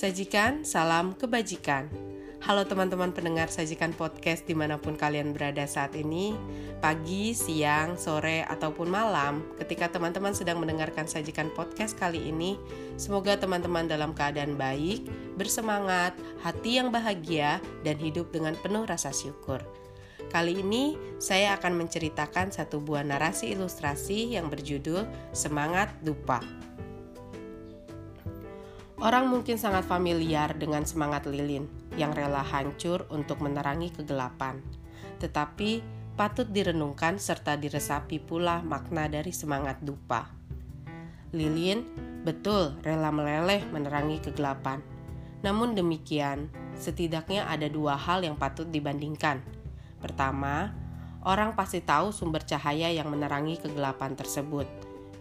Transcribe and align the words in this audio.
Sajikan 0.00 0.64
salam 0.64 1.12
kebajikan. 1.12 1.84
Halo 2.40 2.64
teman-teman 2.64 3.12
pendengar 3.12 3.52
sajikan 3.52 3.92
podcast 3.92 4.48
di 4.48 4.56
mana 4.56 4.80
pun 4.80 4.96
kalian 4.96 5.36
berada 5.36 5.68
saat 5.68 5.92
ini, 5.92 6.32
pagi, 6.80 7.36
siang, 7.36 8.00
sore, 8.00 8.40
ataupun 8.48 8.88
malam, 8.88 9.44
ketika 9.60 9.92
teman-teman 9.92 10.32
sedang 10.32 10.56
mendengarkan 10.56 11.04
sajikan 11.04 11.52
podcast 11.52 12.00
kali 12.00 12.32
ini, 12.32 12.56
semoga 12.96 13.36
teman-teman 13.36 13.92
dalam 13.92 14.16
keadaan 14.16 14.56
baik, 14.56 15.04
bersemangat, 15.36 16.16
hati 16.40 16.80
yang 16.80 16.88
bahagia, 16.88 17.60
dan 17.84 18.00
hidup 18.00 18.32
dengan 18.32 18.56
penuh 18.56 18.88
rasa 18.88 19.12
syukur. 19.12 19.60
Kali 20.32 20.64
ini 20.64 20.96
saya 21.20 21.60
akan 21.60 21.76
menceritakan 21.76 22.56
satu 22.56 22.80
buah 22.80 23.04
narasi 23.04 23.52
ilustrasi 23.52 24.32
yang 24.32 24.48
berjudul 24.48 25.04
Semangat 25.36 25.92
Dupa. 26.00 26.40
Orang 29.00 29.32
mungkin 29.32 29.56
sangat 29.56 29.88
familiar 29.88 30.52
dengan 30.60 30.84
semangat 30.84 31.24
lilin 31.24 31.64
yang 31.96 32.12
rela 32.12 32.44
hancur 32.44 33.08
untuk 33.08 33.40
menerangi 33.40 33.88
kegelapan. 33.96 34.60
Tetapi 35.16 35.80
patut 36.20 36.44
direnungkan 36.44 37.16
serta 37.16 37.56
diresapi 37.56 38.20
pula 38.20 38.60
makna 38.60 39.08
dari 39.08 39.32
semangat 39.32 39.80
dupa. 39.80 40.28
Lilin 41.32 41.80
betul 42.28 42.76
rela 42.84 43.08
meleleh 43.08 43.64
menerangi 43.72 44.20
kegelapan. 44.20 44.84
Namun 45.40 45.72
demikian, 45.72 46.52
setidaknya 46.76 47.48
ada 47.48 47.72
dua 47.72 47.96
hal 47.96 48.20
yang 48.20 48.36
patut 48.36 48.68
dibandingkan. 48.68 49.40
Pertama, 49.96 50.76
orang 51.24 51.56
pasti 51.56 51.80
tahu 51.80 52.12
sumber 52.12 52.44
cahaya 52.44 52.92
yang 52.92 53.08
menerangi 53.08 53.56
kegelapan 53.64 54.12
tersebut. 54.12 54.68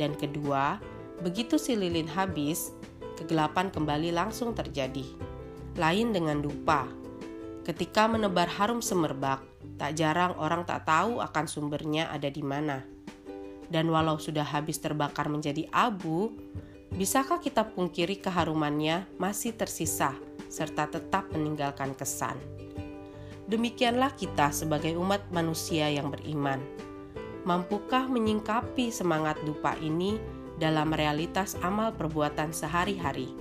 Dan 0.00 0.16
kedua, 0.16 0.80
begitu 1.20 1.60
si 1.60 1.76
lilin 1.76 2.08
habis, 2.08 2.72
kegelapan 3.16 3.72
kembali 3.72 4.12
langsung 4.12 4.52
terjadi. 4.52 5.04
Lain 5.80 6.12
dengan 6.12 6.44
dupa. 6.44 6.84
Ketika 7.64 8.06
menebar 8.06 8.46
harum 8.46 8.78
semerbak, 8.78 9.42
tak 9.80 9.98
jarang 9.98 10.36
orang 10.38 10.62
tak 10.62 10.86
tahu 10.86 11.18
akan 11.18 11.44
sumbernya 11.48 12.12
ada 12.12 12.30
di 12.30 12.44
mana. 12.44 12.84
Dan 13.66 13.90
walau 13.90 14.20
sudah 14.20 14.46
habis 14.46 14.78
terbakar 14.78 15.26
menjadi 15.26 15.66
abu, 15.74 16.30
bisakah 16.94 17.42
kita 17.42 17.66
pungkiri 17.66 18.22
keharumannya 18.22 19.10
masih 19.18 19.58
tersisa 19.58 20.14
serta 20.46 20.86
tetap 20.86 21.26
meninggalkan 21.34 21.92
kesan? 21.98 22.38
Demikianlah 23.46 24.14
kita 24.14 24.50
sebagai 24.50 24.94
umat 24.98 25.22
manusia 25.30 25.86
yang 25.90 26.10
beriman. 26.10 26.58
Mampukah 27.46 28.10
menyingkapi 28.10 28.90
semangat 28.90 29.38
dupa 29.46 29.78
ini 29.78 30.18
dalam 30.56 30.92
realitas 30.92 31.56
amal 31.60 31.92
perbuatan 31.92 32.52
sehari-hari, 32.52 33.32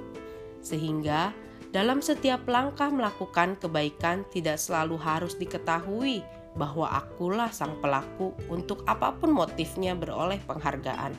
sehingga 0.59 1.31
dalam 1.75 1.99
setiap 1.99 2.47
langkah 2.47 2.87
melakukan 2.87 3.59
kebaikan 3.59 4.23
tidak 4.31 4.55
selalu 4.55 4.95
harus 4.95 5.35
diketahui 5.35 6.23
bahwa 6.55 6.87
akulah 6.87 7.51
sang 7.51 7.75
pelaku 7.83 8.31
untuk 8.47 8.87
apa 8.87 9.11
pun 9.11 9.35
motifnya 9.35 9.91
beroleh 9.91 10.39
penghargaan. 10.47 11.11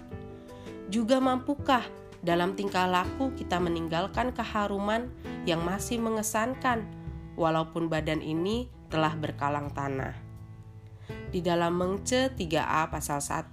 Juga 0.88 1.20
mampukah 1.20 1.84
dalam 2.24 2.56
tingkah 2.56 2.88
laku 2.88 3.36
kita 3.36 3.60
meninggalkan 3.60 4.32
keharuman 4.32 5.12
yang 5.44 5.60
masih 5.60 6.00
mengesankan 6.00 6.88
walaupun 7.36 7.92
badan 7.92 8.24
ini 8.24 8.72
telah 8.88 9.12
berkalang 9.12 9.68
tanah. 9.76 10.16
Di 11.28 11.44
dalam 11.44 11.76
Mengce 11.76 12.32
3a 12.32 12.88
pasal 12.88 13.20
1 13.20 13.52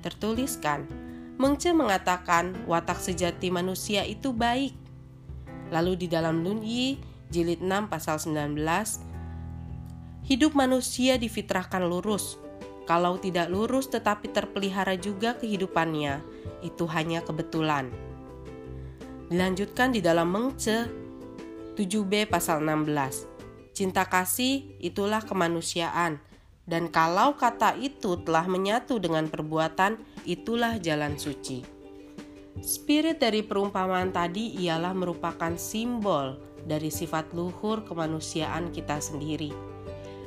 tertuliskan 0.00 1.05
Mengce 1.36 1.76
mengatakan 1.76 2.56
watak 2.64 2.96
sejati 2.96 3.52
manusia 3.52 4.08
itu 4.08 4.32
baik. 4.32 4.72
Lalu 5.68 6.04
di 6.04 6.06
dalam 6.08 6.40
Nunyi 6.40 6.96
jilid 7.28 7.60
6 7.60 7.92
pasal 7.92 8.16
19 8.16 8.56
Hidup 10.26 10.58
manusia 10.58 11.20
difitrahkan 11.22 11.86
lurus. 11.86 12.34
Kalau 12.82 13.14
tidak 13.14 13.46
lurus 13.46 13.86
tetapi 13.86 14.34
terpelihara 14.34 14.98
juga 14.98 15.38
kehidupannya, 15.38 16.18
itu 16.66 16.82
hanya 16.90 17.22
kebetulan. 17.22 17.94
Dilanjutkan 19.30 19.94
di 19.94 20.02
dalam 20.02 20.26
Mengce 20.26 20.90
7b 21.78 22.26
pasal 22.26 22.58
16. 22.62 23.70
Cinta 23.70 24.02
kasih 24.02 24.74
itulah 24.82 25.22
kemanusiaan 25.22 26.18
dan 26.66 26.90
kalau 26.90 27.38
kata 27.38 27.78
itu 27.78 28.18
telah 28.26 28.42
menyatu 28.50 28.98
dengan 28.98 29.30
perbuatan, 29.30 30.02
itulah 30.26 30.82
jalan 30.82 31.14
suci. 31.14 31.62
Spirit 32.58 33.22
dari 33.22 33.46
perumpamaan 33.46 34.10
tadi 34.10 34.58
ialah 34.66 34.90
merupakan 34.90 35.54
simbol 35.54 36.42
dari 36.66 36.90
sifat 36.90 37.30
luhur 37.38 37.86
kemanusiaan 37.86 38.74
kita 38.74 38.98
sendiri. 38.98 39.54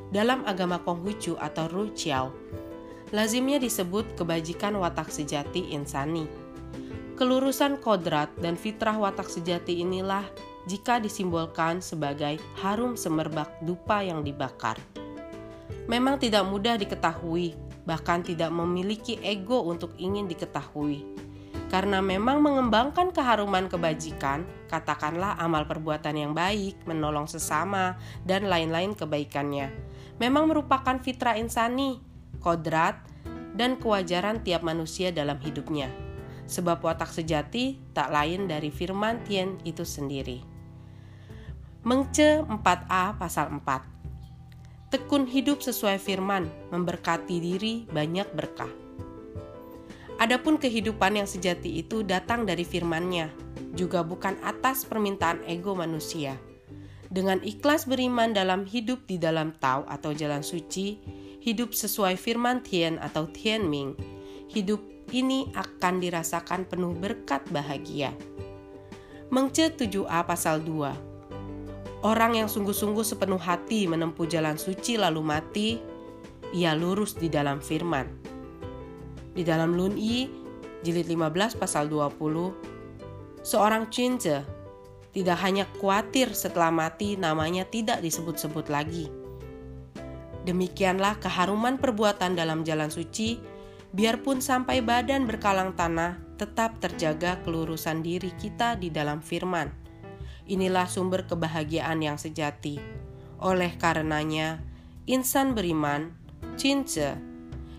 Dalam 0.10 0.48
agama 0.48 0.80
Konghucu 0.80 1.36
atau 1.36 1.68
Ruchiao, 1.68 2.32
lazimnya 3.12 3.60
disebut 3.60 4.16
kebajikan 4.16 4.80
watak 4.80 5.12
sejati 5.12 5.76
insani. 5.76 6.24
Kelurusan 7.20 7.84
kodrat 7.84 8.32
dan 8.40 8.56
fitrah 8.56 8.96
watak 8.96 9.28
sejati 9.28 9.84
inilah 9.84 10.24
jika 10.72 11.04
disimbolkan 11.04 11.84
sebagai 11.84 12.40
harum 12.64 12.96
semerbak 12.96 13.52
dupa 13.68 14.00
yang 14.00 14.24
dibakar 14.24 14.80
memang 15.90 16.22
tidak 16.22 16.46
mudah 16.46 16.78
diketahui, 16.78 17.58
bahkan 17.90 18.22
tidak 18.22 18.54
memiliki 18.54 19.18
ego 19.26 19.66
untuk 19.66 19.98
ingin 19.98 20.30
diketahui. 20.30 21.06
Karena 21.70 22.02
memang 22.02 22.42
mengembangkan 22.42 23.14
keharuman 23.14 23.70
kebajikan, 23.70 24.46
katakanlah 24.70 25.38
amal 25.38 25.70
perbuatan 25.70 26.18
yang 26.18 26.34
baik, 26.34 26.82
menolong 26.90 27.30
sesama, 27.30 27.98
dan 28.26 28.50
lain-lain 28.50 28.98
kebaikannya, 28.98 29.70
memang 30.18 30.50
merupakan 30.50 30.98
fitrah 30.98 31.38
insani, 31.38 32.02
kodrat, 32.42 32.98
dan 33.54 33.78
kewajaran 33.78 34.42
tiap 34.42 34.66
manusia 34.66 35.14
dalam 35.14 35.38
hidupnya. 35.42 35.94
Sebab 36.50 36.82
watak 36.82 37.14
sejati 37.14 37.78
tak 37.94 38.10
lain 38.10 38.50
dari 38.50 38.74
firman 38.74 39.22
Tien 39.22 39.62
itu 39.62 39.86
sendiri. 39.86 40.42
Mengce 41.86 42.42
4a 42.50 43.14
pasal 43.22 43.54
4 43.54 43.99
tekun 44.90 45.30
hidup 45.30 45.62
sesuai 45.62 46.02
firman, 46.02 46.50
memberkati 46.74 47.38
diri 47.38 47.86
banyak 47.94 48.26
berkah. 48.34 48.70
Adapun 50.18 50.58
kehidupan 50.58 51.16
yang 51.16 51.30
sejati 51.30 51.80
itu 51.80 52.02
datang 52.02 52.44
dari 52.44 52.66
firman-Nya, 52.66 53.30
juga 53.78 54.02
bukan 54.02 54.36
atas 54.42 54.84
permintaan 54.84 55.46
ego 55.46 55.78
manusia. 55.78 56.36
Dengan 57.10 57.40
ikhlas 57.46 57.86
beriman 57.86 58.34
dalam 58.34 58.66
hidup 58.66 59.06
di 59.06 59.22
dalam 59.22 59.56
Tao 59.62 59.86
atau 59.86 60.12
jalan 60.12 60.42
suci, 60.42 61.00
hidup 61.40 61.72
sesuai 61.72 62.18
firman 62.18 62.66
Tien 62.66 62.98
atau 63.00 63.30
Tien 63.30 63.64
Ming, 63.66 63.96
hidup 64.52 64.82
ini 65.14 65.50
akan 65.54 66.02
dirasakan 66.02 66.66
penuh 66.66 66.94
berkat 66.98 67.46
bahagia. 67.50 68.14
Mengce 69.30 69.70
7a 69.70 70.26
pasal 70.26 70.62
2 70.66 71.09
Orang 72.00 72.40
yang 72.40 72.48
sungguh-sungguh 72.48 73.04
sepenuh 73.04 73.44
hati 73.44 73.84
menempuh 73.84 74.24
jalan 74.24 74.56
suci 74.56 74.96
lalu 74.96 75.20
mati, 75.20 75.70
ia 76.56 76.72
lurus 76.72 77.20
di 77.20 77.28
dalam 77.28 77.60
firman. 77.60 78.08
Di 79.36 79.44
dalam 79.44 79.76
Lun-i, 79.76 80.32
jilid 80.80 81.12
15 81.12 81.60
pasal 81.60 81.92
20, 81.92 83.44
seorang 83.44 83.92
cince 83.92 84.48
tidak 85.12 85.44
hanya 85.44 85.68
khawatir 85.76 86.32
setelah 86.32 86.72
mati 86.72 87.20
namanya 87.20 87.68
tidak 87.68 88.00
disebut-sebut 88.00 88.72
lagi. 88.72 89.12
Demikianlah 90.48 91.20
keharuman 91.20 91.76
perbuatan 91.76 92.32
dalam 92.32 92.64
jalan 92.64 92.88
suci, 92.88 93.44
biarpun 93.92 94.40
sampai 94.40 94.80
badan 94.80 95.28
berkalang 95.28 95.76
tanah, 95.76 96.16
tetap 96.40 96.80
terjaga 96.80 97.44
kelurusan 97.44 98.00
diri 98.00 98.32
kita 98.40 98.80
di 98.80 98.88
dalam 98.88 99.20
firman 99.20 99.79
Inilah 100.50 100.90
sumber 100.90 101.30
kebahagiaan 101.30 102.02
yang 102.02 102.18
sejati. 102.18 102.82
Oleh 103.38 103.78
karenanya, 103.78 104.66
insan 105.06 105.54
beriman, 105.54 106.18
cince, 106.58 107.14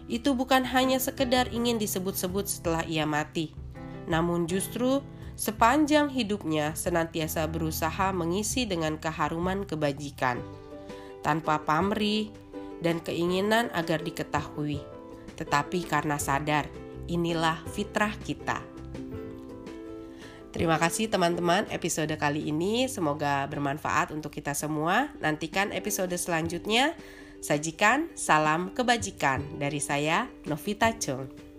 itu 0.07 0.39
bukan 0.39 0.63
hanya 0.71 1.03
sekedar 1.03 1.51
ingin 1.51 1.83
disebut-sebut 1.83 2.47
setelah 2.47 2.87
ia 2.87 3.07
mati, 3.07 3.51
namun 4.07 4.47
justru 4.47 5.03
sepanjang 5.35 6.11
hidupnya 6.15 6.79
senantiasa 6.79 7.47
berusaha 7.51 8.15
mengisi 8.15 8.71
dengan 8.71 8.99
keharuman 9.03 9.67
kebajikan, 9.67 10.39
tanpa 11.27 11.63
pamrih 11.63 12.31
dan 12.83 13.03
keinginan 13.03 13.67
agar 13.75 13.99
diketahui, 14.03 14.79
tetapi 15.35 15.87
karena 15.91 16.23
sadar 16.23 16.71
inilah 17.11 17.59
fitrah 17.75 18.15
kita. 18.23 18.70
Terima 20.51 20.83
kasih 20.83 21.07
teman-teman 21.07 21.71
episode 21.71 22.11
kali 22.19 22.51
ini 22.51 22.91
semoga 22.91 23.47
bermanfaat 23.47 24.11
untuk 24.11 24.35
kita 24.35 24.51
semua. 24.51 25.15
Nantikan 25.23 25.71
episode 25.71 26.15
selanjutnya. 26.19 26.99
Sajikan 27.41 28.11
salam 28.19 28.75
kebajikan 28.75 29.41
dari 29.57 29.81
saya 29.81 30.29
Novita 30.45 30.93
Chung. 30.99 31.50